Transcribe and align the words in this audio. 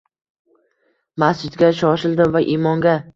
Masjidga 1.23 1.69
shoshildim 1.81 2.33
va 2.37 2.43
imomga 2.55 2.97